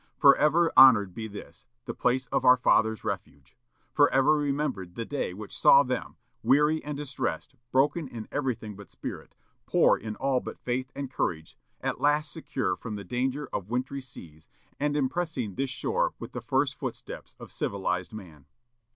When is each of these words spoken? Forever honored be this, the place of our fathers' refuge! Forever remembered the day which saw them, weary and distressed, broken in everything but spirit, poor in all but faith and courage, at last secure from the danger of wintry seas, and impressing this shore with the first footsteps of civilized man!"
Forever 0.17 0.73
honored 0.75 1.13
be 1.13 1.27
this, 1.27 1.67
the 1.85 1.93
place 1.93 2.25
of 2.31 2.43
our 2.43 2.57
fathers' 2.57 3.03
refuge! 3.03 3.55
Forever 3.93 4.35
remembered 4.35 4.95
the 4.95 5.05
day 5.05 5.31
which 5.31 5.55
saw 5.55 5.83
them, 5.83 6.17
weary 6.41 6.83
and 6.83 6.97
distressed, 6.97 7.53
broken 7.71 8.07
in 8.07 8.27
everything 8.31 8.75
but 8.75 8.89
spirit, 8.89 9.35
poor 9.67 9.95
in 9.95 10.15
all 10.15 10.39
but 10.39 10.57
faith 10.57 10.91
and 10.95 11.11
courage, 11.11 11.55
at 11.81 12.01
last 12.01 12.31
secure 12.31 12.75
from 12.75 12.95
the 12.95 13.03
danger 13.03 13.47
of 13.53 13.69
wintry 13.69 14.01
seas, 14.01 14.49
and 14.79 14.97
impressing 14.97 15.53
this 15.53 15.69
shore 15.69 16.15
with 16.17 16.31
the 16.31 16.41
first 16.41 16.73
footsteps 16.73 17.35
of 17.39 17.51
civilized 17.51 18.11
man!" 18.11 18.47